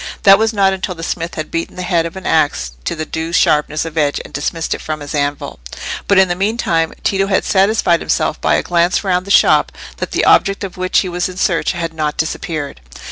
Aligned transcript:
That 0.23 0.39
was 0.39 0.51
not 0.51 0.73
until 0.73 0.95
the 0.95 1.03
smith 1.03 1.35
had 1.35 1.51
beaten 1.51 1.75
the 1.75 1.83
head 1.83 2.07
of 2.07 2.15
an 2.15 2.25
axe 2.25 2.71
to 2.85 2.95
the 2.95 3.05
due 3.05 3.31
sharpness 3.31 3.85
of 3.85 3.99
edge 3.99 4.19
and 4.25 4.33
dismissed 4.33 4.73
it 4.73 4.81
from 4.81 4.99
his 4.99 5.13
anvil. 5.13 5.59
But 6.07 6.17
in 6.17 6.27
the 6.27 6.33
meantime 6.33 6.91
Tito 7.03 7.27
had 7.27 7.45
satisfied 7.45 7.99
himself 7.99 8.41
by 8.41 8.55
a 8.55 8.63
glance 8.63 9.03
round 9.03 9.27
the 9.27 9.29
shop 9.29 9.71
that 9.97 10.09
the 10.09 10.25
object 10.25 10.63
of 10.63 10.75
which 10.75 11.01
he 11.01 11.09
was 11.09 11.29
in 11.29 11.37
search 11.37 11.73
had 11.73 11.93
not 11.93 12.17
disappeared. 12.17 12.81